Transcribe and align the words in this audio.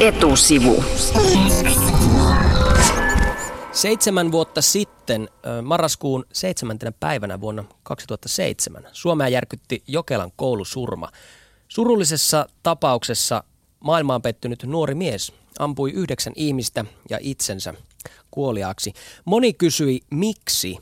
Etusivu. 0.00 0.84
Seitsemän 3.72 4.32
vuotta 4.32 4.62
sitten, 4.62 5.28
marraskuun 5.62 6.24
seitsemäntenä 6.32 6.92
päivänä 7.00 7.40
vuonna 7.40 7.64
2007, 7.82 8.88
Suomea 8.92 9.28
järkytti 9.28 9.82
Jokelan 9.86 10.32
koulusurma. 10.36 11.08
Surullisessa 11.68 12.46
tapauksessa 12.62 13.44
maailmaan 13.80 14.22
pettynyt 14.22 14.64
nuori 14.64 14.94
mies 14.94 15.32
ampui 15.58 15.90
yhdeksän 15.90 16.32
ihmistä 16.36 16.84
ja 17.10 17.18
itsensä 17.20 17.74
kuoliaaksi. 18.30 18.92
Moni 19.24 19.52
kysyi 19.52 20.00
miksi, 20.10 20.78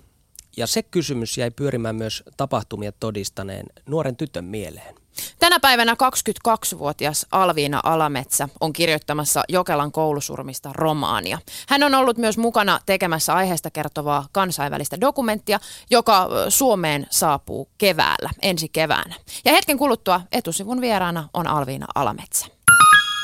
ja 0.56 0.66
se 0.66 0.82
kysymys 0.82 1.38
jäi 1.38 1.50
pyörimään 1.50 1.96
myös 1.96 2.22
tapahtumia 2.36 2.92
todistaneen 2.92 3.66
nuoren 3.86 4.16
tytön 4.16 4.44
mieleen. 4.44 4.94
Tänä 5.38 5.60
päivänä 5.60 5.94
22-vuotias 5.94 7.26
Alviina 7.32 7.80
Alametsä 7.82 8.48
on 8.60 8.72
kirjoittamassa 8.72 9.42
Jokelan 9.48 9.92
koulusurmista 9.92 10.70
romaania. 10.74 11.38
Hän 11.68 11.82
on 11.82 11.94
ollut 11.94 12.18
myös 12.18 12.38
mukana 12.38 12.80
tekemässä 12.86 13.34
aiheesta 13.34 13.70
kertovaa 13.70 14.28
kansainvälistä 14.32 15.00
dokumenttia, 15.00 15.60
joka 15.90 16.28
Suomeen 16.48 17.06
saapuu 17.10 17.68
keväällä, 17.78 18.30
ensi 18.42 18.68
keväänä. 18.68 19.14
Ja 19.44 19.52
hetken 19.52 19.78
kuluttua 19.78 20.20
etusivun 20.32 20.80
vieraana 20.80 21.28
on 21.34 21.46
Alviina 21.46 21.86
Alametsä. 21.94 22.46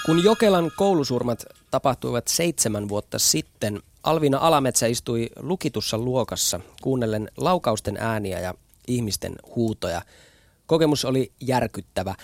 Kun 0.06 0.24
Jokelan 0.24 0.70
koulusurmat 0.76 1.44
tapahtuivat 1.70 2.28
seitsemän 2.28 2.88
vuotta 2.88 3.18
sitten, 3.18 3.82
Alviina 4.02 4.38
Alametsä 4.38 4.86
istui 4.86 5.30
lukitussa 5.40 5.98
luokassa 5.98 6.60
kuunnellen 6.82 7.30
laukausten 7.36 7.96
ääniä 8.00 8.40
ja 8.40 8.54
ihmisten 8.88 9.34
huutoja– 9.56 10.02
Kokemus 10.66 11.04
oli 11.04 11.32
järkyttävä. 11.40 12.14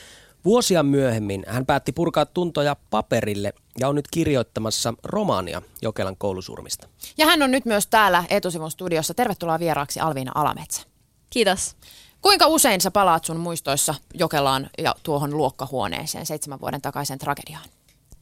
Vuosia 0.45 0.83
myöhemmin 0.83 1.45
hän 1.49 1.67
päätti 1.67 1.93
purkaa 1.93 2.27
tuntoja 2.27 2.77
paperille 2.91 3.53
ja 3.79 3.89
on 3.89 3.95
nyt 3.95 4.09
kirjoittamassa 4.11 4.95
romaania 5.05 5.63
Jokelan 5.83 6.17
koulusurmista. 6.17 6.89
Ja 7.19 7.27
hän 7.27 7.43
on 7.43 7.51
nyt 7.51 7.65
myös 7.65 7.87
täällä 7.87 8.25
Etusivun 8.31 8.71
studiossa. 8.71 9.15
Tervetuloa 9.15 9.59
vieraaksi 9.59 10.01
Alviina 10.01 10.33
Alametsä. 10.35 10.83
Kiitos. 11.31 11.77
Kuinka 12.23 12.47
usein 12.47 12.81
sä 12.81 12.91
palaat 12.91 13.25
sun 13.25 13.37
muistoissa 13.37 13.95
Jokelaan 14.15 14.71
ja 14.79 14.95
tuohon 15.03 15.37
luokkahuoneeseen 15.37 16.27
seitsemän 16.27 16.61
vuoden 16.61 16.81
takaisen 16.81 17.19
tragediaan? 17.19 17.65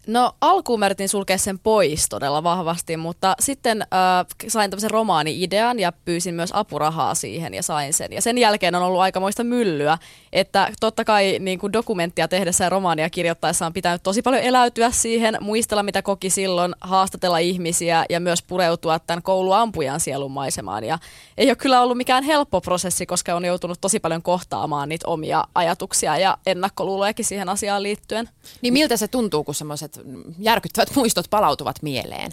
No 0.08 0.32
alkuun 0.40 0.80
mä 0.80 0.86
yritin 0.86 1.08
sulkea 1.08 1.38
sen 1.38 1.58
pois 1.58 2.08
todella 2.08 2.42
vahvasti, 2.42 2.96
mutta 2.96 3.34
sitten 3.40 3.82
äh, 3.82 4.26
sain 4.48 4.70
tämmöisen 4.70 4.90
romaani-idean 4.90 5.78
ja 5.78 5.92
pyysin 6.04 6.34
myös 6.34 6.50
apurahaa 6.52 7.14
siihen 7.14 7.54
ja 7.54 7.62
sain 7.62 7.92
sen. 7.92 8.12
Ja 8.12 8.22
sen 8.22 8.38
jälkeen 8.38 8.74
on 8.74 8.82
ollut 8.82 9.00
aikamoista 9.00 9.44
myllyä, 9.44 9.98
että 10.32 10.72
totta 10.80 11.04
kai 11.04 11.36
niin 11.40 11.58
kuin 11.58 11.72
dokumenttia 11.72 12.28
tehdessä 12.28 12.64
ja 12.64 12.70
romaania 12.70 13.10
kirjoittaessa 13.10 13.66
on 13.66 13.72
pitänyt 13.72 14.02
tosi 14.02 14.22
paljon 14.22 14.42
eläytyä 14.42 14.90
siihen, 14.90 15.38
muistella 15.40 15.82
mitä 15.82 16.02
koki 16.02 16.30
silloin, 16.30 16.74
haastatella 16.80 17.38
ihmisiä 17.38 18.04
ja 18.10 18.20
myös 18.20 18.42
pureutua 18.42 18.98
tämän 18.98 19.22
kouluampujan 19.22 20.00
sielun 20.00 20.32
maisemaan. 20.32 20.84
Ja 20.84 20.98
ei 21.38 21.48
ole 21.48 21.56
kyllä 21.56 21.82
ollut 21.82 21.96
mikään 21.96 22.24
helppo 22.24 22.60
prosessi, 22.60 23.06
koska 23.06 23.34
on 23.34 23.44
joutunut 23.44 23.80
tosi 23.80 24.00
paljon 24.00 24.22
kohtaamaan 24.22 24.88
niitä 24.88 25.08
omia 25.08 25.44
ajatuksia 25.54 26.18
ja 26.18 26.38
ennakkoluulojakin 26.46 27.24
siihen 27.24 27.48
asiaan 27.48 27.82
liittyen. 27.82 28.28
Niin 28.62 28.72
miltä 28.72 28.96
se 28.96 29.08
tuntuu, 29.08 29.44
kun 29.44 29.54
semmoiset 29.54 29.97
järkyttävät 30.38 30.96
muistot 30.96 31.30
palautuvat 31.30 31.82
mieleen? 31.82 32.32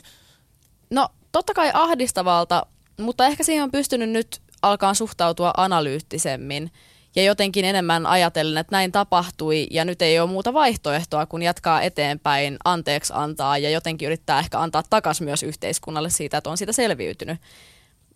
No 0.90 1.10
totta 1.32 1.54
kai 1.54 1.72
ahdistavalta, 1.74 2.66
mutta 3.00 3.26
ehkä 3.26 3.44
siihen 3.44 3.64
on 3.64 3.72
pystynyt 3.72 4.10
nyt 4.10 4.42
alkaa 4.62 4.94
suhtautua 4.94 5.54
analyyttisemmin 5.58 6.72
ja 7.16 7.24
jotenkin 7.24 7.66
enemmän 7.66 8.06
ajatellen, 8.06 8.58
että 8.58 8.76
näin 8.76 8.92
tapahtui 8.92 9.68
ja 9.72 9.86
nyt 9.86 10.02
ei 10.02 10.20
ole 10.20 10.30
muuta 10.30 10.54
vaihtoehtoa 10.54 11.26
kuin 11.26 11.44
jatkaa 11.44 11.82
eteenpäin, 11.82 12.58
anteeksi 12.66 13.14
antaa 13.16 13.58
ja 13.58 13.70
jotenkin 13.70 14.06
yrittää 14.06 14.40
ehkä 14.40 14.60
antaa 14.60 14.84
takaisin 14.90 15.26
myös 15.26 15.44
yhteiskunnalle 15.44 16.10
siitä, 16.10 16.38
että 16.38 16.50
on 16.50 16.58
sitä 16.58 16.72
selviytynyt. 16.72 17.40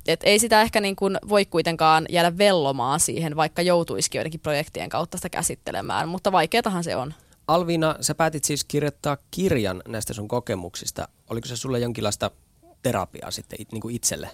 Et 0.07 0.19
ei 0.23 0.39
sitä 0.39 0.61
ehkä 0.61 0.81
niin 0.81 0.95
kuin 0.95 1.17
voi 1.29 1.45
kuitenkaan 1.45 2.05
jäädä 2.09 2.37
vellomaan 2.37 2.99
siihen, 2.99 3.35
vaikka 3.35 3.61
joutuisikin 3.61 4.19
joidenkin 4.19 4.39
projektien 4.39 4.89
kautta 4.89 5.17
sitä 5.17 5.29
käsittelemään, 5.29 6.09
mutta 6.09 6.31
vaikeatahan 6.31 6.83
se 6.83 6.95
on. 6.95 7.13
Alviina, 7.49 7.95
sä 8.01 8.15
päätit 8.15 8.43
siis 8.43 8.63
kirjoittaa 8.63 9.17
kirjan 9.31 9.81
näistä 9.87 10.13
sun 10.13 10.27
kokemuksista. 10.27 11.07
Oliko 11.29 11.47
se 11.47 11.55
sulle 11.55 11.79
jonkinlaista 11.79 12.31
terapiaa 12.83 13.31
sitten 13.31 13.59
niin 13.71 13.81
kuin 13.81 13.95
itselle? 13.95 14.29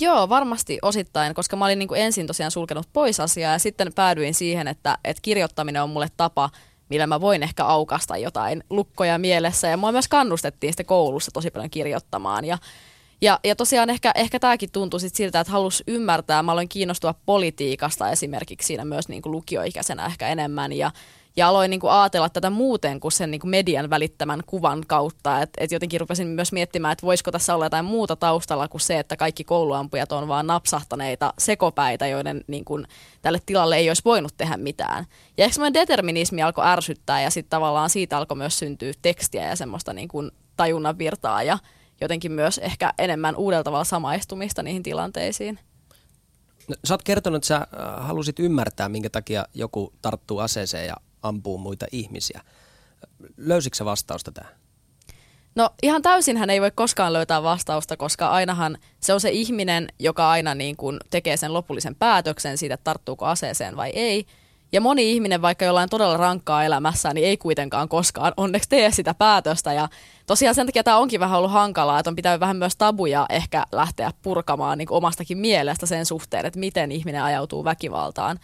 Joo, 0.00 0.28
varmasti 0.28 0.78
osittain, 0.82 1.34
koska 1.34 1.56
mä 1.56 1.64
olin 1.64 1.78
niin 1.78 1.88
kuin 1.88 2.00
ensin 2.00 2.26
tosiaan 2.26 2.50
sulkenut 2.50 2.88
pois 2.92 3.20
asiaa 3.20 3.52
ja 3.52 3.58
sitten 3.58 3.92
päädyin 3.94 4.34
siihen, 4.34 4.68
että, 4.68 4.98
että 5.04 5.20
kirjoittaminen 5.22 5.82
on 5.82 5.90
mulle 5.90 6.08
tapa, 6.16 6.50
millä 6.88 7.06
mä 7.06 7.20
voin 7.20 7.42
ehkä 7.42 7.64
aukasta 7.64 8.16
jotain 8.16 8.64
lukkoja 8.70 9.18
mielessä. 9.18 9.68
Ja 9.68 9.76
mua 9.76 9.92
myös 9.92 10.08
kannustettiin 10.08 10.72
sitten 10.72 10.86
koulussa 10.86 11.30
tosi 11.30 11.50
paljon 11.50 11.70
kirjoittamaan. 11.70 12.44
Ja, 12.44 12.58
ja, 13.20 13.40
ja 13.44 13.56
tosiaan 13.56 13.90
ehkä, 13.90 14.12
ehkä 14.14 14.38
tämäkin 14.38 14.70
tuntui 14.72 15.00
sit 15.00 15.14
siltä, 15.14 15.40
että 15.40 15.52
halus 15.52 15.82
ymmärtää. 15.86 16.42
Mä 16.42 16.52
aloin 16.52 16.68
kiinnostua 16.68 17.14
politiikasta 17.26 18.10
esimerkiksi 18.10 18.66
siinä 18.66 18.84
myös 18.84 19.08
niin 19.08 19.22
kuin 19.22 19.32
lukioikäisenä 19.32 20.06
ehkä 20.06 20.28
enemmän. 20.28 20.72
Ja, 20.72 20.90
ja 21.36 21.48
aloin 21.48 21.70
niin 21.70 21.80
kuin 21.80 21.92
ajatella 21.92 22.28
tätä 22.28 22.50
muuten 22.50 23.00
kuin 23.00 23.12
sen 23.12 23.30
niin 23.30 23.40
kuin 23.40 23.50
median 23.50 23.90
välittämän 23.90 24.42
kuvan 24.46 24.82
kautta. 24.86 25.42
Että 25.42 25.64
et 25.64 25.72
jotenkin 25.72 26.00
rupesin 26.00 26.28
myös 26.28 26.52
miettimään, 26.52 26.92
että 26.92 27.06
voisiko 27.06 27.30
tässä 27.30 27.54
olla 27.54 27.66
jotain 27.66 27.84
muuta 27.84 28.16
taustalla 28.16 28.68
kuin 28.68 28.80
se, 28.80 28.98
että 28.98 29.16
kaikki 29.16 29.44
kouluampujat 29.44 30.12
on 30.12 30.28
vaan 30.28 30.46
napsahtaneita 30.46 31.34
sekopäitä, 31.38 32.06
joiden 32.06 32.44
niin 32.46 32.64
kuin, 32.64 32.86
tälle 33.22 33.40
tilalle 33.46 33.76
ei 33.76 33.90
olisi 33.90 34.04
voinut 34.04 34.34
tehdä 34.36 34.56
mitään. 34.56 35.06
Ja 35.38 35.44
ehkä 35.44 35.54
semmoinen 35.54 35.80
determinismi 35.80 36.42
alkoi 36.42 36.66
ärsyttää 36.66 37.22
ja 37.22 37.30
sitten 37.30 37.50
tavallaan 37.50 37.90
siitä 37.90 38.18
alkoi 38.18 38.36
myös 38.36 38.58
syntyä 38.58 38.92
tekstiä 39.02 39.48
ja 39.48 39.56
semmoista 39.56 39.92
niin 39.92 40.08
kuin 40.08 40.30
tajunnan 40.56 40.98
virtaa 40.98 41.42
ja 41.42 41.58
jotenkin 42.00 42.32
myös 42.32 42.58
ehkä 42.58 42.92
enemmän 42.98 43.36
uudella 43.36 43.64
tavalla 43.64 43.84
samaistumista 43.84 44.62
niihin 44.62 44.82
tilanteisiin. 44.82 45.58
No, 46.68 46.76
sä 46.84 46.94
oot 46.94 47.02
kertonut, 47.02 47.36
että 47.36 47.46
sä 47.46 47.56
äh, 47.56 47.66
halusit 48.06 48.38
ymmärtää, 48.38 48.88
minkä 48.88 49.10
takia 49.10 49.44
joku 49.54 49.92
tarttuu 50.02 50.38
aseeseen 50.38 50.86
ja 50.86 50.96
ampuu 51.22 51.58
muita 51.58 51.86
ihmisiä. 51.92 52.40
Löysitkö 53.36 53.84
vastausta 53.84 54.32
tähän? 54.32 54.52
No 55.54 55.70
ihan 55.82 56.02
täysin 56.02 56.36
hän 56.36 56.50
ei 56.50 56.60
voi 56.60 56.70
koskaan 56.70 57.12
löytää 57.12 57.42
vastausta, 57.42 57.96
koska 57.96 58.28
ainahan 58.28 58.78
se 59.00 59.14
on 59.14 59.20
se 59.20 59.30
ihminen, 59.30 59.88
joka 59.98 60.30
aina 60.30 60.54
niin 60.54 60.76
kuin 60.76 60.98
tekee 61.10 61.36
sen 61.36 61.52
lopullisen 61.52 61.94
päätöksen 61.94 62.58
siitä, 62.58 62.76
tarttuuko 62.76 63.26
aseeseen 63.26 63.76
vai 63.76 63.90
ei. 63.90 64.26
Ja 64.72 64.80
moni 64.80 65.12
ihminen, 65.12 65.42
vaikka 65.42 65.64
jollain 65.64 65.88
todella 65.88 66.16
rankkaa 66.16 66.64
elämässä, 66.64 67.14
niin 67.14 67.26
ei 67.26 67.36
kuitenkaan 67.36 67.88
koskaan 67.88 68.32
onneksi 68.36 68.68
tee 68.68 68.90
sitä 68.90 69.14
päätöstä. 69.14 69.72
Ja 69.72 69.88
tosiaan 70.26 70.54
sen 70.54 70.66
takia 70.66 70.84
tämä 70.84 70.96
onkin 70.96 71.20
vähän 71.20 71.38
ollut 71.38 71.52
hankalaa, 71.52 71.98
että 71.98 72.10
on 72.10 72.16
pitänyt 72.16 72.40
vähän 72.40 72.56
myös 72.56 72.76
tabuja 72.76 73.26
ehkä 73.28 73.66
lähteä 73.72 74.10
purkamaan 74.22 74.78
niin 74.78 74.90
omastakin 74.90 75.38
mielestä 75.38 75.86
sen 75.86 76.06
suhteen, 76.06 76.46
että 76.46 76.58
miten 76.58 76.92
ihminen 76.92 77.22
ajautuu 77.22 77.64
väkivaltaan. 77.64 78.38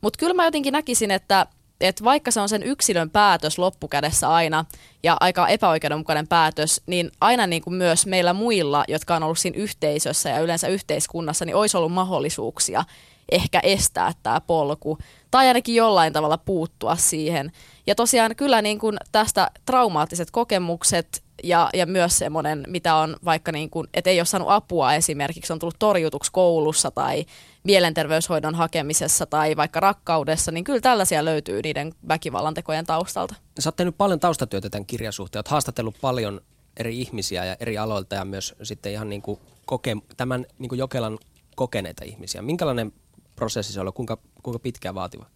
Mutta 0.00 0.18
kyllä 0.18 0.34
mä 0.34 0.44
jotenkin 0.44 0.72
näkisin, 0.72 1.10
että 1.10 1.46
että 1.80 2.04
vaikka 2.04 2.30
se 2.30 2.40
on 2.40 2.48
sen 2.48 2.62
yksilön 2.62 3.10
päätös 3.10 3.58
loppukädessä 3.58 4.28
aina 4.28 4.64
ja 5.02 5.16
aika 5.20 5.48
epäoikeudenmukainen 5.48 6.28
päätös, 6.28 6.80
niin 6.86 7.10
aina 7.20 7.46
niin 7.46 7.62
kuin 7.62 7.74
myös 7.74 8.06
meillä 8.06 8.32
muilla, 8.32 8.84
jotka 8.88 9.16
on 9.16 9.22
ollut 9.22 9.38
siinä 9.38 9.58
yhteisössä 9.58 10.28
ja 10.28 10.40
yleensä 10.40 10.68
yhteiskunnassa, 10.68 11.44
niin 11.44 11.56
olisi 11.56 11.76
ollut 11.76 11.92
mahdollisuuksia 11.92 12.84
ehkä 13.32 13.60
estää 13.62 14.12
tämä 14.22 14.40
polku 14.40 14.98
tai 15.30 15.48
ainakin 15.48 15.74
jollain 15.74 16.12
tavalla 16.12 16.38
puuttua 16.38 16.96
siihen. 16.96 17.52
Ja 17.86 17.94
tosiaan 17.94 18.36
kyllä 18.36 18.62
niin 18.62 18.78
kuin 18.78 18.96
tästä 19.12 19.50
traumaattiset 19.66 20.30
kokemukset 20.30 21.22
ja, 21.44 21.70
ja 21.74 21.86
myös 21.86 22.18
semmoinen, 22.18 22.64
mitä 22.66 22.94
on 22.94 23.16
vaikka 23.24 23.52
niin 23.52 23.70
kuin, 23.70 23.88
että 23.94 24.10
ei 24.10 24.20
ole 24.20 24.26
saanut 24.26 24.50
apua 24.50 24.94
esimerkiksi, 24.94 25.52
on 25.52 25.58
tullut 25.58 25.78
torjutuksi 25.78 26.32
koulussa 26.32 26.90
tai 26.90 27.24
mielenterveyshoidon 27.64 28.54
hakemisessa 28.54 29.26
tai 29.26 29.56
vaikka 29.56 29.80
rakkaudessa, 29.80 30.52
niin 30.52 30.64
kyllä 30.64 30.80
tällaisia 30.80 31.24
löytyy 31.24 31.62
niiden 31.62 31.94
väkivallan 32.08 32.54
tekojen 32.54 32.86
taustalta. 32.86 33.34
Sä 33.58 33.68
oot 33.68 33.76
tehnyt 33.76 33.98
paljon 33.98 34.20
taustatyötä 34.20 34.70
tämän 34.70 34.86
kirjan 34.86 35.12
suhteen, 35.12 35.38
oot 35.38 35.48
haastatellut 35.48 35.96
paljon 36.00 36.40
eri 36.76 37.00
ihmisiä 37.00 37.44
ja 37.44 37.56
eri 37.60 37.78
aloilta 37.78 38.14
ja 38.14 38.24
myös 38.24 38.54
sitten 38.62 38.92
ihan 38.92 39.08
niin 39.08 39.22
kuin 39.22 39.40
koke, 39.64 39.96
tämän 40.16 40.46
niin 40.58 40.68
kuin 40.68 40.78
Jokelan 40.78 41.18
kokeneita 41.56 42.04
ihmisiä. 42.04 42.42
Minkälainen 42.42 42.92
prosessi 43.36 43.72
se 43.72 43.80
on 43.80 43.82
ollut, 43.82 43.94
kuinka, 43.94 44.18
kuinka 44.42 44.58
pitkään 44.58 44.94
vaativa? 44.94 45.26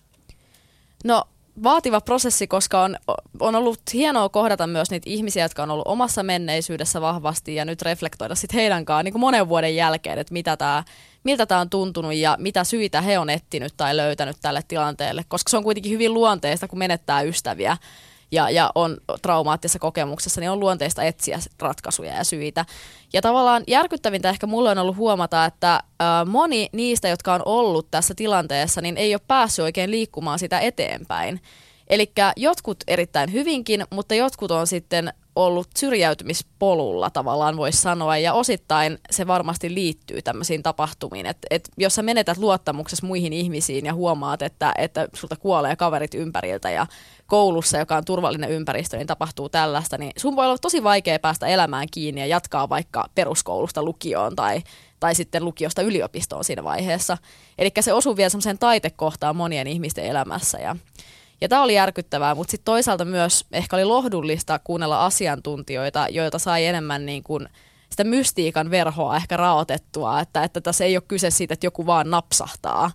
No 1.04 1.24
vaativa 1.62 2.00
prosessi, 2.00 2.46
koska 2.46 2.82
on, 2.82 2.96
on 3.40 3.54
ollut 3.54 3.80
hienoa 3.92 4.28
kohdata 4.28 4.66
myös 4.66 4.90
niitä 4.90 5.10
ihmisiä, 5.10 5.44
jotka 5.44 5.62
on 5.62 5.70
ollut 5.70 5.88
omassa 5.88 6.22
menneisyydessä 6.22 7.00
vahvasti 7.00 7.54
ja 7.54 7.64
nyt 7.64 7.82
reflektoida 7.82 8.34
sitten 8.34 8.60
heidän 8.60 8.84
kanssaan 8.84 9.04
niin 9.04 9.12
kuin 9.12 9.20
monen 9.20 9.48
vuoden 9.48 9.76
jälkeen, 9.76 10.18
että 10.18 10.32
mitä 10.32 10.56
tää, 10.56 10.84
miltä 11.24 11.46
tämä 11.46 11.60
on 11.60 11.70
tuntunut 11.70 12.14
ja 12.14 12.36
mitä 12.40 12.64
syitä 12.64 13.00
he 13.00 13.18
on 13.18 13.30
etsinyt 13.30 13.74
tai 13.76 13.96
löytänyt 13.96 14.36
tälle 14.42 14.60
tilanteelle, 14.68 15.24
koska 15.28 15.50
se 15.50 15.56
on 15.56 15.62
kuitenkin 15.62 15.92
hyvin 15.92 16.14
luonteista, 16.14 16.68
kun 16.68 16.78
menettää 16.78 17.22
ystäviä 17.22 17.76
ja, 18.32 18.50
ja 18.50 18.70
on 18.74 18.96
traumaattisessa 19.22 19.78
kokemuksessa, 19.78 20.40
niin 20.40 20.50
on 20.50 20.60
luonteista 20.60 21.02
etsiä 21.02 21.38
ratkaisuja 21.60 22.14
ja 22.14 22.24
syitä. 22.24 22.64
Ja 23.12 23.22
tavallaan 23.22 23.64
järkyttävintä 23.66 24.30
ehkä 24.30 24.46
mulle 24.46 24.70
on 24.70 24.78
ollut 24.78 24.96
huomata, 24.96 25.44
että 25.44 25.74
ä, 25.74 25.80
moni 26.24 26.68
niistä, 26.72 27.08
jotka 27.08 27.34
on 27.34 27.42
ollut 27.44 27.90
tässä 27.90 28.14
tilanteessa, 28.14 28.80
niin 28.80 28.96
ei 28.96 29.14
ole 29.14 29.20
päässyt 29.28 29.62
oikein 29.62 29.90
liikkumaan 29.90 30.38
sitä 30.38 30.60
eteenpäin. 30.60 31.40
Eli 31.88 32.12
jotkut 32.36 32.84
erittäin 32.88 33.32
hyvinkin, 33.32 33.84
mutta 33.90 34.14
jotkut 34.14 34.50
on 34.50 34.66
sitten 34.66 35.12
ollut 35.36 35.68
syrjäytymispolulla 35.76 37.10
tavallaan 37.10 37.56
voisi 37.56 37.78
sanoa 37.78 38.18
ja 38.18 38.32
osittain 38.32 38.98
se 39.10 39.26
varmasti 39.26 39.74
liittyy 39.74 40.22
tämmöisiin 40.22 40.62
tapahtumiin, 40.62 41.26
että 41.26 41.46
et 41.50 41.68
jos 41.76 41.94
sä 41.94 42.02
menetät 42.02 42.38
luottamuksessa 42.38 43.06
muihin 43.06 43.32
ihmisiin 43.32 43.86
ja 43.86 43.94
huomaat, 43.94 44.42
että, 44.42 44.72
että 44.78 45.08
sulta 45.14 45.36
kuolee 45.36 45.76
kaverit 45.76 46.14
ympäriltä 46.14 46.70
ja 46.70 46.86
koulussa, 47.26 47.78
joka 47.78 47.96
on 47.96 48.04
turvallinen 48.04 48.50
ympäristö, 48.50 48.96
niin 48.96 49.06
tapahtuu 49.06 49.48
tällaista, 49.48 49.98
niin 49.98 50.12
sun 50.16 50.36
voi 50.36 50.46
olla 50.46 50.58
tosi 50.58 50.84
vaikea 50.84 51.18
päästä 51.18 51.46
elämään 51.46 51.86
kiinni 51.90 52.20
ja 52.20 52.26
jatkaa 52.26 52.68
vaikka 52.68 53.08
peruskoulusta 53.14 53.82
lukioon 53.82 54.36
tai, 54.36 54.62
tai 55.00 55.14
sitten 55.14 55.44
lukiosta 55.44 55.82
yliopistoon 55.82 56.44
siinä 56.44 56.64
vaiheessa. 56.64 57.18
Eli 57.58 57.70
se 57.80 57.92
osuu 57.92 58.16
vielä 58.16 58.30
semmoiseen 58.30 58.58
taitekohtaan 58.58 59.36
monien 59.36 59.66
ihmisten 59.66 60.04
elämässä 60.04 60.58
ja 60.58 60.76
ja 61.42 61.48
tämä 61.48 61.62
oli 61.62 61.74
järkyttävää, 61.74 62.34
mutta 62.34 62.50
sitten 62.50 62.64
toisaalta 62.64 63.04
myös 63.04 63.46
ehkä 63.52 63.76
oli 63.76 63.84
lohdullista 63.84 64.58
kuunnella 64.58 65.06
asiantuntijoita, 65.06 66.06
joilta 66.10 66.38
sai 66.38 66.66
enemmän 66.66 67.06
niin 67.06 67.22
kuin 67.22 67.48
sitä 67.90 68.04
mystiikan 68.04 68.70
verhoa 68.70 69.16
ehkä 69.16 69.36
raotettua, 69.36 70.20
että, 70.20 70.44
että 70.44 70.60
tässä 70.60 70.84
ei 70.84 70.96
ole 70.96 71.02
kyse 71.08 71.30
siitä, 71.30 71.54
että 71.54 71.66
joku 71.66 71.86
vaan 71.86 72.10
napsahtaa, 72.10 72.90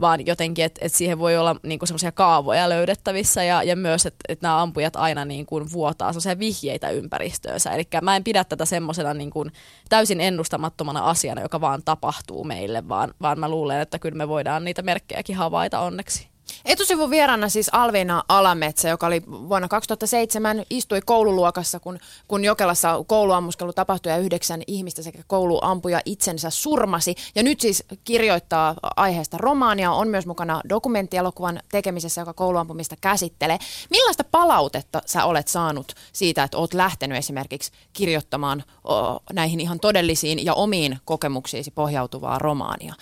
vaan 0.00 0.26
jotenkin, 0.26 0.64
että, 0.64 0.80
että 0.84 0.98
siihen 0.98 1.18
voi 1.18 1.36
olla 1.36 1.56
niin 1.62 1.78
semmoisia 1.84 2.12
kaavoja 2.12 2.68
löydettävissä 2.68 3.44
ja, 3.44 3.62
ja 3.62 3.76
myös, 3.76 4.06
että, 4.06 4.24
että 4.28 4.46
nämä 4.46 4.62
ampujat 4.62 4.96
aina 4.96 5.24
niin 5.24 5.46
kuin 5.46 5.72
vuotaa 5.72 6.12
semmoisia 6.12 6.38
vihjeitä 6.38 6.90
ympäristöönsä. 6.90 7.70
Eli 7.70 7.84
mä 8.02 8.16
en 8.16 8.24
pidä 8.24 8.44
tätä 8.44 8.64
semmoisena 8.64 9.14
niin 9.14 9.30
kuin 9.30 9.52
täysin 9.88 10.20
ennustamattomana 10.20 11.00
asiana, 11.00 11.42
joka 11.42 11.60
vaan 11.60 11.82
tapahtuu 11.84 12.44
meille, 12.44 12.88
vaan, 12.88 13.14
vaan 13.22 13.40
mä 13.40 13.48
luulen, 13.48 13.80
että 13.80 13.98
kyllä 13.98 14.16
me 14.16 14.28
voidaan 14.28 14.64
niitä 14.64 14.82
merkkejäkin 14.82 15.36
havaita 15.36 15.80
onneksi. 15.80 16.35
Etusivun 16.64 17.10
vieraana 17.10 17.48
siis 17.48 17.70
Alvina 17.72 18.24
Alametsä, 18.28 18.88
joka 18.88 19.06
oli 19.06 19.22
vuonna 19.26 19.68
2007, 19.68 20.64
istui 20.70 21.00
koululuokassa, 21.04 21.80
kun, 21.80 21.98
kun 22.28 22.44
Jokelassa 22.44 23.04
kouluammuskelu 23.06 23.72
tapahtui 23.72 24.12
ja 24.12 24.18
yhdeksän 24.18 24.62
ihmistä 24.66 25.02
sekä 25.02 25.22
kouluampuja 25.26 26.00
itsensä 26.04 26.50
surmasi. 26.50 27.14
Ja 27.34 27.42
nyt 27.42 27.60
siis 27.60 27.84
kirjoittaa 28.04 28.74
aiheesta 28.96 29.38
romaania, 29.38 29.92
on 29.92 30.08
myös 30.08 30.26
mukana 30.26 30.60
dokumenttielokuvan 30.68 31.60
tekemisessä, 31.72 32.20
joka 32.20 32.34
kouluampumista 32.34 32.96
käsittelee. 33.00 33.58
Millaista 33.90 34.24
palautetta 34.24 35.02
sä 35.06 35.24
olet 35.24 35.48
saanut 35.48 35.94
siitä, 36.12 36.42
että 36.42 36.58
oot 36.58 36.74
lähtenyt 36.74 37.18
esimerkiksi 37.18 37.72
kirjoittamaan 37.92 38.64
o, 38.84 39.18
näihin 39.32 39.60
ihan 39.60 39.80
todellisiin 39.80 40.44
ja 40.44 40.54
omiin 40.54 40.98
kokemuksiisi 41.04 41.70
pohjautuvaa 41.70 42.38
romaania? 42.38 42.94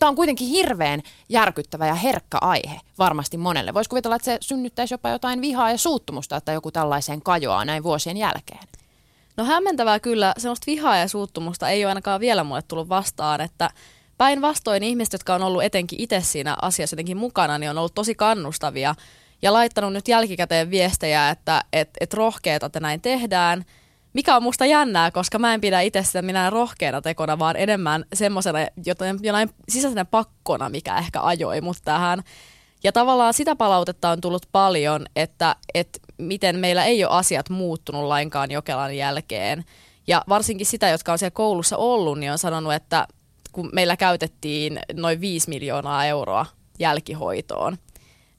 Tämä 0.00 0.10
on 0.10 0.16
kuitenkin 0.16 0.48
hirveän 0.48 1.02
järkyttävä 1.28 1.86
ja 1.86 1.94
herkkä 1.94 2.38
aihe 2.40 2.80
varmasti 2.98 3.36
monelle. 3.36 3.74
Voisi 3.74 3.90
kuvitella, 3.90 4.16
että 4.16 4.24
se 4.24 4.38
synnyttäisi 4.40 4.94
jopa 4.94 5.08
jotain 5.08 5.40
vihaa 5.40 5.70
ja 5.70 5.78
suuttumusta, 5.78 6.36
että 6.36 6.52
joku 6.52 6.70
tällaiseen 6.70 7.22
kajoaa 7.22 7.64
näin 7.64 7.82
vuosien 7.82 8.16
jälkeen. 8.16 8.60
No 9.36 9.44
hämmentävää 9.44 10.00
kyllä, 10.00 10.34
sellaista 10.38 10.66
vihaa 10.66 10.96
ja 10.96 11.08
suuttumusta 11.08 11.68
ei 11.68 11.84
ole 11.84 11.90
ainakaan 11.90 12.20
vielä 12.20 12.44
mulle 12.44 12.62
tullut 12.62 12.88
vastaan, 12.88 13.40
että 13.40 13.70
päinvastoin 14.18 14.82
ihmiset, 14.82 15.12
jotka 15.12 15.34
on 15.34 15.42
ollut 15.42 15.62
etenkin 15.62 16.00
itse 16.00 16.20
siinä 16.20 16.56
asiassa 16.62 16.94
jotenkin 16.94 17.16
mukana, 17.16 17.58
niin 17.58 17.70
on 17.70 17.78
ollut 17.78 17.94
tosi 17.94 18.14
kannustavia 18.14 18.94
ja 19.42 19.52
laittanut 19.52 19.92
nyt 19.92 20.08
jälkikäteen 20.08 20.70
viestejä, 20.70 21.30
että 21.30 21.64
et, 21.72 21.90
et 22.00 22.14
rohkeeta, 22.14 22.66
että 22.66 22.80
näin 22.80 23.00
tehdään– 23.00 23.64
mikä 24.12 24.36
on 24.36 24.42
musta 24.42 24.66
jännää, 24.66 25.10
koska 25.10 25.38
mä 25.38 25.54
en 25.54 25.60
pidä 25.60 25.80
itse 25.80 26.02
sitä 26.02 26.22
minä 26.22 26.50
rohkeana 26.50 27.02
tekona, 27.02 27.38
vaan 27.38 27.56
enemmän 27.56 28.04
semmoisena 28.14 28.58
jonain 29.22 29.50
sisäisenä 29.68 30.04
pakkona, 30.04 30.68
mikä 30.68 30.98
ehkä 30.98 31.22
ajoi 31.22 31.60
mut 31.60 31.76
tähän. 31.84 32.22
Ja 32.84 32.92
tavallaan 32.92 33.34
sitä 33.34 33.56
palautetta 33.56 34.10
on 34.10 34.20
tullut 34.20 34.46
paljon, 34.52 35.06
että, 35.16 35.56
että 35.74 35.98
miten 36.18 36.58
meillä 36.58 36.84
ei 36.84 37.04
ole 37.04 37.12
asiat 37.18 37.50
muuttunut 37.50 38.04
lainkaan 38.04 38.50
Jokelan 38.50 38.96
jälkeen. 38.96 39.64
Ja 40.06 40.24
varsinkin 40.28 40.66
sitä, 40.66 40.88
jotka 40.88 41.12
on 41.12 41.18
siellä 41.18 41.30
koulussa 41.30 41.76
ollut, 41.76 42.18
niin 42.18 42.32
on 42.32 42.38
sanonut, 42.38 42.72
että 42.72 43.06
kun 43.52 43.70
meillä 43.72 43.96
käytettiin 43.96 44.80
noin 44.92 45.20
5 45.20 45.48
miljoonaa 45.48 46.06
euroa 46.06 46.46
jälkihoitoon, 46.78 47.76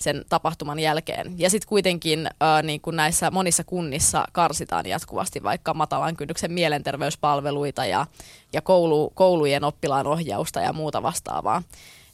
sen 0.01 0.25
tapahtuman 0.29 0.79
jälkeen. 0.79 1.33
Ja 1.37 1.49
sitten 1.49 1.67
kuitenkin 1.67 2.27
äh, 2.27 2.63
niin 2.63 2.81
kuin 2.81 2.95
näissä 2.95 3.31
monissa 3.31 3.63
kunnissa 3.63 4.25
karsitaan 4.31 4.85
jatkuvasti 4.85 5.43
vaikka 5.43 5.73
matalan 5.73 6.15
kynnyksen 6.15 6.51
mielenterveyspalveluita 6.51 7.85
ja, 7.85 8.05
ja 8.53 8.61
koulu, 8.61 9.11
koulujen 9.15 9.63
oppilaan 9.63 10.07
ohjausta 10.07 10.61
ja 10.61 10.73
muuta 10.73 11.03
vastaavaa. 11.03 11.63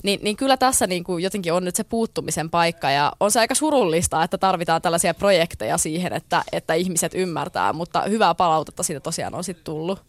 Niin, 0.03 0.19
niin 0.23 0.37
kyllä 0.37 0.57
tässä 0.57 0.87
niin 0.87 1.03
kuin 1.03 1.23
jotenkin 1.23 1.53
on 1.53 1.65
nyt 1.65 1.75
se 1.75 1.83
puuttumisen 1.83 2.49
paikka 2.49 2.89
ja 2.89 3.11
on 3.19 3.31
se 3.31 3.39
aika 3.39 3.55
surullista, 3.55 4.23
että 4.23 4.37
tarvitaan 4.37 4.81
tällaisia 4.81 5.13
projekteja 5.13 5.77
siihen, 5.77 6.13
että, 6.13 6.43
että 6.51 6.73
ihmiset 6.73 7.11
ymmärtää, 7.15 7.73
mutta 7.73 8.01
hyvää 8.01 8.35
palautetta 8.35 8.83
siitä 8.83 8.99
tosiaan 8.99 9.35
on 9.35 9.43
sitten 9.43 9.65
tullut. 9.65 10.01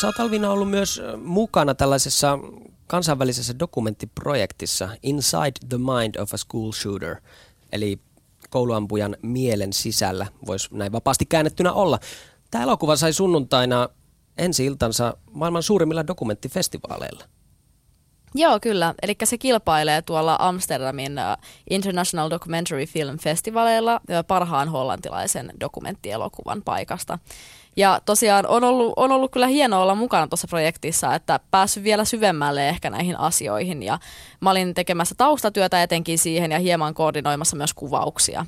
Sä 0.00 0.06
oot 0.06 0.20
Alvina 0.20 0.50
ollut 0.50 0.70
myös 0.70 1.02
mukana 1.24 1.74
tällaisessa 1.74 2.38
kansainvälisessä 2.88 3.58
dokumenttiprojektissa 3.58 4.88
Inside 5.02 5.52
the 5.68 5.78
Mind 5.78 6.16
of 6.16 6.34
a 6.34 6.36
School 6.36 6.72
Shooter, 6.72 7.16
eli 7.72 7.98
kouluampujan 8.50 9.16
mielen 9.22 9.72
sisällä, 9.72 10.26
voisi 10.46 10.68
näin 10.72 10.92
vapaasti 10.92 11.26
käännettynä 11.26 11.72
olla. 11.72 11.98
Tämä 12.50 12.64
elokuva 12.64 12.96
sai 12.96 13.12
sunnuntaina 13.12 13.88
ensi 14.38 14.64
iltansa 14.64 15.16
maailman 15.30 15.62
suurimmilla 15.62 16.06
dokumenttifestivaaleilla. 16.06 17.24
Joo, 18.34 18.60
kyllä. 18.60 18.94
Eli 19.02 19.16
se 19.24 19.38
kilpailee 19.38 20.02
tuolla 20.02 20.36
Amsterdamin 20.40 21.12
uh, 21.12 21.44
International 21.70 22.30
Documentary 22.30 22.86
Film 22.86 23.18
Festivaleilla 23.18 23.94
uh, 23.94 24.26
parhaan 24.26 24.68
hollantilaisen 24.68 25.52
dokumenttielokuvan 25.60 26.62
paikasta. 26.62 27.18
Ja 27.78 28.00
tosiaan 28.06 28.46
on 28.46 28.64
ollut, 28.64 28.92
on 28.96 29.12
ollut 29.12 29.32
kyllä 29.32 29.46
hienoa 29.46 29.82
olla 29.82 29.94
mukana 29.94 30.26
tuossa 30.26 30.48
projektissa, 30.48 31.14
että 31.14 31.40
päässyt 31.50 31.84
vielä 31.84 32.04
syvemmälle 32.04 32.68
ehkä 32.68 32.90
näihin 32.90 33.18
asioihin. 33.18 33.82
Ja 33.82 33.98
mä 34.40 34.50
olin 34.50 34.74
tekemässä 34.74 35.14
taustatyötä 35.18 35.82
etenkin 35.82 36.18
siihen 36.18 36.52
ja 36.52 36.58
hieman 36.58 36.94
koordinoimassa 36.94 37.56
myös 37.56 37.74
kuvauksia. 37.74 38.46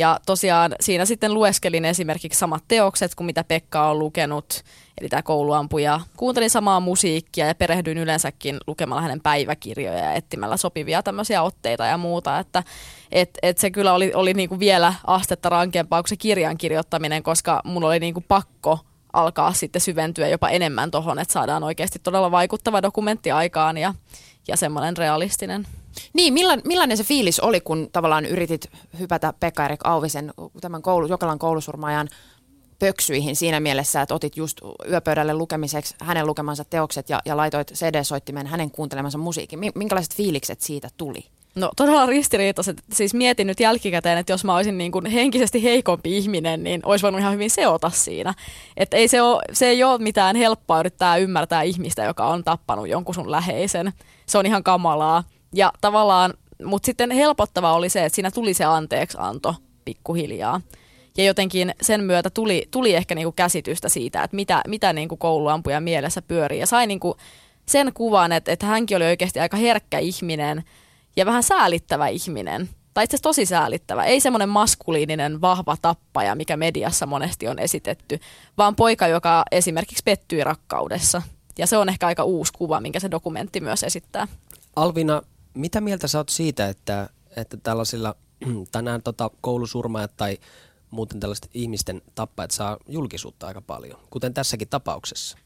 Ja 0.00 0.20
tosiaan 0.26 0.74
siinä 0.80 1.04
sitten 1.04 1.34
lueskelin 1.34 1.84
esimerkiksi 1.84 2.38
samat 2.38 2.64
teokset 2.68 3.14
kuin 3.14 3.26
mitä 3.26 3.44
Pekka 3.44 3.90
on 3.90 3.98
lukenut, 3.98 4.64
eli 5.00 5.08
tämä 5.08 5.22
kouluampuja. 5.22 6.00
Kuuntelin 6.16 6.50
samaa 6.50 6.80
musiikkia 6.80 7.46
ja 7.46 7.54
perehdyin 7.54 7.98
yleensäkin 7.98 8.58
lukemalla 8.66 9.02
hänen 9.02 9.20
päiväkirjoja 9.20 9.98
ja 9.98 10.12
etsimällä 10.12 10.56
sopivia 10.56 11.02
tämmöisiä 11.02 11.42
otteita 11.42 11.86
ja 11.86 11.98
muuta, 11.98 12.38
että 12.38 12.62
et, 13.12 13.30
et 13.42 13.58
se 13.58 13.70
kyllä 13.70 13.92
oli, 13.92 14.12
oli 14.14 14.34
niinku 14.34 14.58
vielä 14.58 14.94
astetta 15.06 15.48
rankempaa 15.48 16.02
kuin 16.02 16.08
se 16.08 16.16
kirjan 16.16 16.58
kirjoittaminen, 16.58 17.22
koska 17.22 17.60
mun 17.64 17.84
oli 17.84 18.00
niinku 18.00 18.24
pakko 18.28 18.78
alkaa 19.12 19.52
sitten 19.52 19.80
syventyä 19.80 20.28
jopa 20.28 20.48
enemmän 20.48 20.90
tuohon, 20.90 21.18
että 21.18 21.32
saadaan 21.32 21.64
oikeasti 21.64 21.98
todella 21.98 22.30
vaikuttava 22.30 22.82
dokumentti 22.82 23.30
aikaan 23.30 23.78
ja, 23.78 23.94
ja 24.48 24.56
semmoinen 24.56 24.96
realistinen. 24.96 25.66
Niin, 26.12 26.34
millainen, 26.34 26.66
millainen 26.66 26.96
se 26.96 27.04
fiilis 27.04 27.40
oli, 27.40 27.60
kun 27.60 27.88
tavallaan 27.92 28.26
yritit 28.26 28.70
hypätä 28.98 29.34
Pekka-Erik 29.40 29.80
Auvisen 29.84 30.32
tämän 30.60 30.82
koulu, 30.82 31.06
Jokelan 31.06 31.38
koulusurmaajan 31.38 32.08
pöksyihin 32.78 33.36
siinä 33.36 33.60
mielessä, 33.60 34.02
että 34.02 34.14
otit 34.14 34.36
just 34.36 34.60
yöpöydälle 34.90 35.34
lukemiseksi 35.34 35.94
hänen 36.00 36.26
lukemansa 36.26 36.64
teokset 36.64 37.08
ja, 37.08 37.20
ja 37.24 37.36
laitoit 37.36 37.72
CD-soittimen 37.72 38.46
hänen 38.46 38.70
kuuntelemansa 38.70 39.18
musiikin. 39.18 39.58
Minkälaiset 39.74 40.14
fiilikset 40.14 40.60
siitä 40.60 40.88
tuli? 40.96 41.24
No 41.54 41.70
todella 41.76 42.06
ristiriitaiset. 42.06 42.82
Siis 42.92 43.14
mietin 43.14 43.46
nyt 43.46 43.60
jälkikäteen, 43.60 44.18
että 44.18 44.32
jos 44.32 44.44
mä 44.44 44.56
olisin 44.56 44.78
niin 44.78 44.92
kuin 44.92 45.06
henkisesti 45.06 45.62
heikompi 45.62 46.16
ihminen, 46.16 46.62
niin 46.62 46.80
olisi 46.84 47.02
voinut 47.02 47.20
ihan 47.20 47.32
hyvin 47.32 47.50
seota 47.50 47.90
siinä. 47.90 48.34
Että 48.76 48.96
ei 48.96 49.08
se, 49.08 49.22
ole, 49.22 49.42
se 49.52 49.66
ei 49.66 49.84
ole 49.84 49.98
mitään 49.98 50.36
helppoa 50.36 50.80
yrittää 50.80 51.16
ymmärtää 51.16 51.62
ihmistä, 51.62 52.04
joka 52.04 52.26
on 52.26 52.44
tappanut 52.44 52.88
jonkun 52.88 53.14
sun 53.14 53.30
läheisen. 53.30 53.92
Se 54.26 54.38
on 54.38 54.46
ihan 54.46 54.64
kamalaa. 54.64 55.24
Ja 55.54 55.72
tavallaan, 55.80 56.34
mutta 56.64 56.86
sitten 56.86 57.10
helpottava 57.10 57.72
oli 57.72 57.88
se, 57.88 58.04
että 58.04 58.14
siinä 58.14 58.30
tuli 58.30 58.54
se 58.54 58.64
anteeksianto 58.64 59.54
pikkuhiljaa. 59.84 60.60
Ja 61.16 61.24
jotenkin 61.24 61.74
sen 61.82 62.04
myötä 62.04 62.30
tuli, 62.30 62.68
tuli 62.70 62.94
ehkä 62.94 63.14
niinku 63.14 63.32
käsitystä 63.32 63.88
siitä, 63.88 64.22
että 64.22 64.36
mitä, 64.36 64.62
mitä 64.66 64.92
niinku 64.92 65.16
kouluampuja 65.16 65.80
mielessä 65.80 66.22
pyörii. 66.22 66.60
Ja 66.60 66.66
sai 66.66 66.86
niinku 66.86 67.16
sen 67.66 67.92
kuvan, 67.94 68.32
että, 68.32 68.52
että 68.52 68.66
hänkin 68.66 68.96
oli 68.96 69.04
oikeasti 69.04 69.40
aika 69.40 69.56
herkkä 69.56 69.98
ihminen 69.98 70.64
ja 71.16 71.26
vähän 71.26 71.42
säälittävä 71.42 72.08
ihminen. 72.08 72.68
Tai 72.94 73.04
itse 73.04 73.18
tosi 73.22 73.46
säälittävä. 73.46 74.04
Ei 74.04 74.20
semmoinen 74.20 74.48
maskuliininen 74.48 75.40
vahva 75.40 75.76
tappaja, 75.82 76.34
mikä 76.34 76.56
mediassa 76.56 77.06
monesti 77.06 77.48
on 77.48 77.58
esitetty, 77.58 78.20
vaan 78.58 78.76
poika, 78.76 79.06
joka 79.06 79.44
esimerkiksi 79.52 80.02
pettyi 80.04 80.44
rakkaudessa. 80.44 81.22
Ja 81.58 81.66
se 81.66 81.76
on 81.76 81.88
ehkä 81.88 82.06
aika 82.06 82.24
uusi 82.24 82.52
kuva, 82.52 82.80
minkä 82.80 83.00
se 83.00 83.10
dokumentti 83.10 83.60
myös 83.60 83.82
esittää. 83.82 84.28
Alvina, 84.76 85.22
mitä 85.54 85.80
mieltä 85.80 86.08
sä 86.08 86.18
oot 86.18 86.28
siitä, 86.28 86.68
että, 86.68 87.08
että 87.36 87.56
tällaisilla 87.56 88.16
tänään 88.72 89.02
tota, 89.02 89.30
koulusurmaajat 89.40 90.16
tai 90.16 90.38
muuten 90.90 91.20
tällaiset 91.20 91.50
ihmisten 91.54 92.02
tappajat 92.14 92.50
saa 92.50 92.76
julkisuutta 92.88 93.46
aika 93.46 93.60
paljon, 93.60 94.00
kuten 94.10 94.34
tässäkin 94.34 94.68
tapauksessa. 94.68 95.38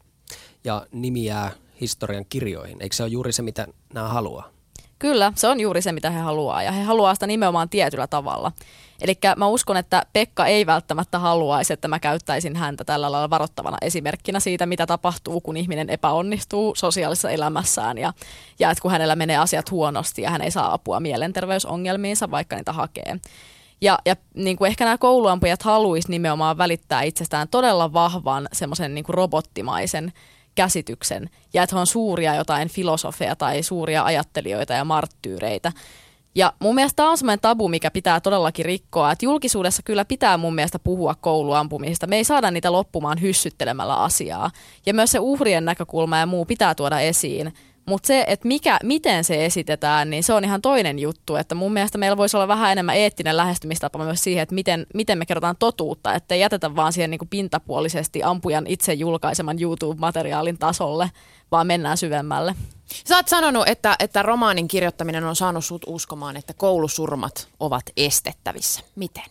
Ja 0.64 0.86
nimi 0.92 1.24
jää 1.24 1.52
historian 1.80 2.26
kirjoihin. 2.28 2.82
Eikö 2.82 2.96
se 2.96 3.02
ole 3.02 3.10
juuri 3.10 3.32
se, 3.32 3.42
mitä 3.42 3.66
nämä 3.94 4.08
haluaa? 4.08 4.53
Kyllä, 5.04 5.32
se 5.36 5.48
on 5.48 5.60
juuri 5.60 5.82
se, 5.82 5.92
mitä 5.92 6.10
he 6.10 6.20
haluaa 6.20 6.62
ja 6.62 6.72
he 6.72 6.82
haluaa 6.82 7.14
sitä 7.14 7.26
nimenomaan 7.26 7.68
tietyllä 7.68 8.06
tavalla. 8.06 8.52
Eli 9.00 9.18
mä 9.36 9.46
uskon, 9.46 9.76
että 9.76 10.06
Pekka 10.12 10.46
ei 10.46 10.66
välttämättä 10.66 11.18
haluaisi, 11.18 11.72
että 11.72 11.88
mä 11.88 11.98
käyttäisin 11.98 12.56
häntä 12.56 12.84
tällä 12.84 13.12
lailla 13.12 13.30
varoittavana 13.30 13.76
esimerkkinä 13.82 14.40
siitä, 14.40 14.66
mitä 14.66 14.86
tapahtuu, 14.86 15.40
kun 15.40 15.56
ihminen 15.56 15.90
epäonnistuu 15.90 16.74
sosiaalisessa 16.74 17.30
elämässään 17.30 17.98
ja, 17.98 18.12
ja 18.58 18.70
että 18.70 18.82
kun 18.82 18.90
hänellä 18.90 19.16
menee 19.16 19.36
asiat 19.36 19.70
huonosti 19.70 20.22
ja 20.22 20.30
hän 20.30 20.42
ei 20.42 20.50
saa 20.50 20.74
apua 20.74 21.00
mielenterveysongelmiinsa, 21.00 22.30
vaikka 22.30 22.56
niitä 22.56 22.72
hakee. 22.72 23.16
Ja, 23.80 23.98
ja 24.06 24.16
niin 24.34 24.56
kuin 24.56 24.68
ehkä 24.68 24.84
nämä 24.84 24.98
kouluampujat 24.98 25.62
haluaisi 25.62 26.10
nimenomaan 26.10 26.58
välittää 26.58 27.02
itsestään 27.02 27.48
todella 27.48 27.92
vahvan 27.92 28.48
semmoisen 28.52 28.94
niin 28.94 29.04
robottimaisen 29.08 30.12
käsityksen 30.54 31.30
ja 31.54 31.62
että 31.62 31.76
he 31.76 31.80
on 31.80 31.86
suuria 31.86 32.34
jotain 32.34 32.68
filosofeja 32.68 33.36
tai 33.36 33.62
suuria 33.62 34.04
ajattelijoita 34.04 34.72
ja 34.72 34.84
marttyyreitä. 34.84 35.72
Ja 36.34 36.52
mun 36.58 36.74
mielestä 36.74 36.96
tämä 36.96 37.10
on 37.10 37.18
semmoinen 37.18 37.40
tabu, 37.40 37.68
mikä 37.68 37.90
pitää 37.90 38.20
todellakin 38.20 38.64
rikkoa. 38.64 39.12
Että 39.12 39.24
julkisuudessa 39.24 39.82
kyllä 39.82 40.04
pitää 40.04 40.36
mun 40.36 40.54
mielestä 40.54 40.78
puhua 40.78 41.14
kouluampumisesta. 41.14 42.06
Me 42.06 42.16
ei 42.16 42.24
saada 42.24 42.50
niitä 42.50 42.72
loppumaan 42.72 43.20
hyssyttelemällä 43.20 43.96
asiaa. 43.96 44.50
Ja 44.86 44.94
myös 44.94 45.10
se 45.10 45.18
uhrien 45.18 45.64
näkökulma 45.64 46.18
ja 46.18 46.26
muu 46.26 46.44
pitää 46.44 46.74
tuoda 46.74 47.00
esiin. 47.00 47.54
Mutta 47.86 48.06
se, 48.06 48.24
että 48.28 48.48
mikä, 48.48 48.78
miten 48.82 49.24
se 49.24 49.44
esitetään, 49.44 50.10
niin 50.10 50.24
se 50.24 50.32
on 50.32 50.44
ihan 50.44 50.62
toinen 50.62 50.98
juttu. 50.98 51.36
Että 51.36 51.54
mun 51.54 51.72
mielestä 51.72 51.98
meillä 51.98 52.16
voisi 52.16 52.36
olla 52.36 52.48
vähän 52.48 52.72
enemmän 52.72 52.96
eettinen 52.96 53.36
lähestymistapa 53.36 54.04
myös 54.04 54.24
siihen, 54.24 54.42
että 54.42 54.54
miten, 54.54 54.86
miten 54.94 55.18
me 55.18 55.26
kerrotaan 55.26 55.56
totuutta. 55.58 56.14
Että 56.14 56.34
ei 56.34 56.40
jätetä 56.40 56.76
vaan 56.76 56.92
siihen 56.92 57.10
niin 57.10 57.18
kuin 57.18 57.28
pintapuolisesti 57.28 58.22
ampujan 58.22 58.66
itse 58.66 58.92
julkaiseman 58.92 59.58
YouTube-materiaalin 59.58 60.58
tasolle, 60.58 61.10
vaan 61.50 61.66
mennään 61.66 61.96
syvemmälle. 61.96 62.54
Sä 63.08 63.16
oot 63.16 63.28
sanonut, 63.28 63.68
että, 63.68 63.96
että 63.98 64.22
romaanin 64.22 64.68
kirjoittaminen 64.68 65.24
on 65.24 65.36
saanut 65.36 65.64
sut 65.64 65.82
uskomaan, 65.86 66.36
että 66.36 66.54
koulusurmat 66.54 67.48
ovat 67.60 67.82
estettävissä. 67.96 68.80
Miten? 68.96 69.24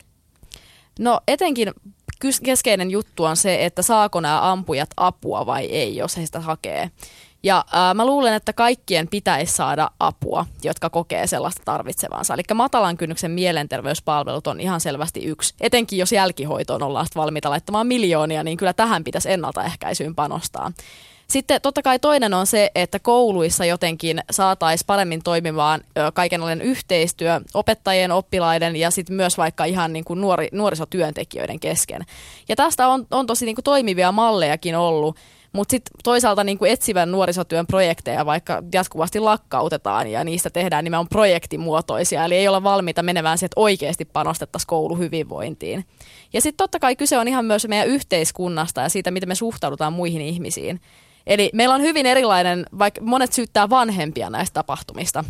No 1.00 1.20
etenkin 1.28 1.72
keskeinen 2.44 2.92
juttu 2.92 3.24
on 3.24 3.38
se, 3.38 3.66
että 3.66 3.82
saako 3.82 4.20
nämä 4.20 4.52
ampujat 4.52 4.90
apua 4.98 5.46
vai 5.46 5.66
ei, 5.66 5.96
jos 5.96 6.18
he 6.18 6.26
sitä 6.26 6.40
hakee. 6.40 6.92
Ja 7.44 7.66
ää, 7.72 7.94
mä 7.94 8.06
luulen, 8.06 8.34
että 8.34 8.54
kaikkien 8.54 9.08
pitäisi 9.08 9.54
saada 9.54 9.90
apua, 10.00 10.46
jotka 10.64 10.90
kokee 10.90 11.28
sellaista 11.28 11.62
tarvitsevansa. 11.66 12.34
Eli 12.34 12.44
matalan 12.54 12.98
kynnyksen 12.98 13.32
mielenterveyspalvelut 13.32 14.48
on 14.48 14.60
ihan 14.60 14.82
selvästi 14.82 15.26
yksi. 15.26 15.54
Etenkin 15.62 16.00
jos 16.00 16.12
jälkihoitoon 16.12 16.84
ollaan 16.84 17.08
valmiita 17.16 17.50
laittamaan 17.50 17.88
miljoonia, 17.88 18.44
niin 18.44 18.58
kyllä 18.58 18.74
tähän 18.74 19.04
pitäisi 19.04 19.32
ennaltaehkäisyyn 19.32 20.16
panostaa. 20.16 20.72
Sitten 21.28 21.62
totta 21.62 21.82
kai 21.82 22.00
toinen 22.00 22.34
on 22.34 22.48
se, 22.48 22.72
että 22.76 23.00
kouluissa 23.00 23.66
jotenkin 23.66 24.22
saataisiin 24.32 24.88
paremmin 24.88 25.24
toimimaan 25.24 25.82
kaikenlainen 26.14 26.62
yhteistyö 26.62 27.42
opettajien, 27.54 28.12
oppilaiden 28.12 28.76
ja 28.76 28.92
sitten 28.92 29.16
myös 29.16 29.38
vaikka 29.38 29.66
ihan 29.66 29.94
niin 29.94 30.06
kuin 30.06 30.22
nuori, 30.22 30.48
nuorisotyöntekijöiden 30.52 31.60
kesken. 31.60 32.02
Ja 32.50 32.56
tästä 32.56 32.88
on, 32.88 33.08
on 33.12 33.28
tosi 33.28 33.46
niin 33.46 33.56
kuin 33.56 33.64
toimivia 33.64 34.12
mallejakin 34.12 34.78
ollut. 34.78 35.18
Mutta 35.54 35.72
sitten 35.72 35.92
toisaalta 36.04 36.44
niin 36.44 36.58
kuin 36.58 36.72
etsivän 36.72 37.12
nuorisotyön 37.12 37.68
projekteja 37.68 38.26
vaikka 38.26 38.64
jatkuvasti 38.74 39.20
lakkautetaan 39.20 40.08
ja 40.08 40.24
niistä 40.24 40.50
tehdään 40.50 40.84
nimenomaan 40.84 41.10
projektimuotoisia, 41.10 42.26
eli 42.26 42.36
ei 42.36 42.48
olla 42.48 42.64
valmiita 42.64 43.04
menemään 43.04 43.38
siihen, 43.38 43.48
että 43.48 43.62
oikeasti 43.62 44.06
panostettaisiin 44.06 44.68
kouluhyvinvointiin. 44.68 45.86
Ja 46.34 46.42
sitten 46.42 46.58
totta 46.58 46.80
kai 46.80 46.96
kyse 46.96 47.18
on 47.18 47.28
ihan 47.28 47.46
myös 47.46 47.68
meidän 47.68 47.88
yhteiskunnasta 47.88 48.82
ja 48.82 48.90
siitä, 48.90 49.12
miten 49.12 49.30
me 49.30 49.36
suhtaudutaan 49.36 49.94
muihin 49.94 50.22
ihmisiin. 50.22 50.82
Eli 51.28 51.50
meillä 51.54 51.76
on 51.76 51.82
hyvin 51.82 52.06
erilainen, 52.06 52.66
vaikka 52.80 53.02
monet 53.02 53.34
syyttää 53.34 53.70
vanhempia 53.70 54.30
näistä 54.30 54.54
tapahtumista. 54.54 55.24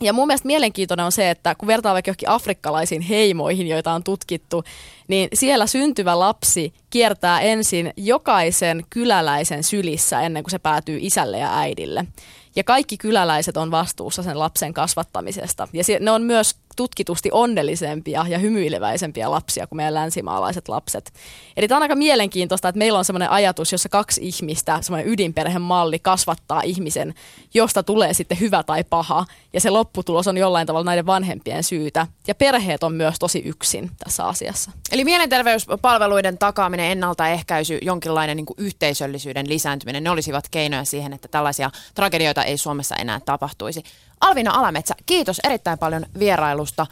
Ja 0.00 0.12
mun 0.12 0.26
mielestä 0.26 0.46
mielenkiintoinen 0.46 1.06
on 1.06 1.12
se, 1.12 1.30
että 1.30 1.54
kun 1.54 1.66
vertaa 1.66 1.92
vaikka 1.92 2.08
johonkin 2.08 2.28
afrikkalaisiin 2.28 3.02
heimoihin, 3.02 3.66
joita 3.66 3.92
on 3.92 4.04
tutkittu, 4.04 4.64
niin 5.08 5.28
siellä 5.34 5.66
syntyvä 5.66 6.18
lapsi 6.18 6.74
kiertää 6.90 7.40
ensin 7.40 7.92
jokaisen 7.96 8.84
kyläläisen 8.90 9.64
sylissä 9.64 10.20
ennen 10.20 10.42
kuin 10.42 10.50
se 10.50 10.58
päätyy 10.58 10.98
isälle 11.00 11.38
ja 11.38 11.58
äidille. 11.58 12.04
Ja 12.56 12.64
kaikki 12.64 12.96
kyläläiset 12.96 13.56
on 13.56 13.70
vastuussa 13.70 14.22
sen 14.22 14.38
lapsen 14.38 14.74
kasvattamisesta. 14.74 15.68
Ja 15.72 15.82
ne 16.00 16.10
on 16.10 16.22
myös 16.22 16.56
tutkitusti 16.76 17.28
onnellisempia 17.32 18.24
ja 18.28 18.38
hymyileväisempiä 18.38 19.30
lapsia 19.30 19.66
kuin 19.66 19.76
meidän 19.76 19.94
länsimaalaiset 19.94 20.68
lapset. 20.68 21.12
Eli 21.56 21.68
tämä 21.68 21.76
on 21.76 21.82
aika 21.82 21.94
mielenkiintoista, 21.94 22.68
että 22.68 22.78
meillä 22.78 22.98
on 22.98 23.04
sellainen 23.04 23.30
ajatus, 23.30 23.72
jossa 23.72 23.88
kaksi 23.88 24.20
ihmistä, 24.24 24.78
semmoinen 24.82 25.12
ydinperhemalli 25.12 25.98
kasvattaa 25.98 26.62
ihmisen, 26.62 27.14
josta 27.54 27.82
tulee 27.82 28.14
sitten 28.14 28.40
hyvä 28.40 28.62
tai 28.62 28.84
paha. 28.84 29.24
Ja 29.52 29.60
se 29.60 29.70
lopputulos 29.70 30.28
on 30.28 30.36
jollain 30.36 30.66
tavalla 30.66 30.84
näiden 30.84 31.06
vanhempien 31.06 31.64
syytä. 31.64 32.06
Ja 32.26 32.34
perheet 32.34 32.82
on 32.82 32.94
myös 32.94 33.14
tosi 33.18 33.42
yksin 33.44 33.90
tässä 34.04 34.24
asiassa. 34.26 34.70
Eli 34.92 35.04
mielenterveyspalveluiden 35.04 36.38
takaaminen, 36.38 36.90
ennaltaehkäisy, 36.90 37.78
jonkinlainen 37.82 38.36
niin 38.36 38.46
yhteisöllisyyden 38.58 39.48
lisääntyminen, 39.48 40.04
ne 40.04 40.10
olisivat 40.10 40.48
keinoja 40.50 40.84
siihen, 40.84 41.12
että 41.12 41.28
tällaisia 41.28 41.70
tragedioita 41.94 42.44
ei 42.44 42.58
Suomessa 42.58 42.96
enää 42.96 43.20
tapahtuisi. 43.20 43.82
Alvina 44.24 44.50
Alametsä, 44.50 44.94
kiitos 45.06 45.40
erittäin 45.44 45.78
paljon 45.78 46.06
vierailusta 46.18 46.86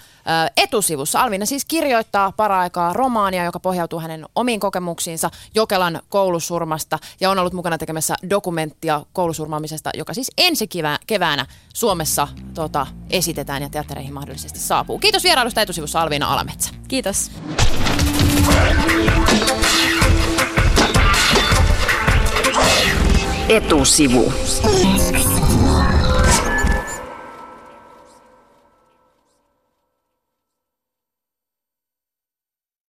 etusivussa. 0.56 1.20
Alvina 1.20 1.46
siis 1.46 1.64
kirjoittaa 1.64 2.32
paraikaa 2.32 2.92
romaania, 2.92 3.44
joka 3.44 3.60
pohjautuu 3.60 4.00
hänen 4.00 4.26
omiin 4.34 4.60
kokemuksiinsa 4.60 5.30
Jokelan 5.54 6.00
koulusurmasta 6.08 6.98
ja 7.20 7.30
on 7.30 7.38
ollut 7.38 7.52
mukana 7.52 7.78
tekemässä 7.78 8.14
dokumenttia 8.30 9.02
koulusurmaamisesta, 9.12 9.90
joka 9.94 10.14
siis 10.14 10.30
ensi 10.38 10.68
keväänä 11.06 11.46
Suomessa 11.74 12.28
tota, 12.54 12.86
esitetään 13.10 13.62
ja 13.62 13.68
teattereihin 13.70 14.14
mahdollisesti 14.14 14.58
saapuu. 14.58 14.98
Kiitos 14.98 15.24
vierailusta 15.24 15.60
etusivussa 15.60 16.02
Alvina 16.02 16.32
Alametsä. 16.32 16.70
Kiitos. 16.88 17.30
Etusivu. 23.48 24.32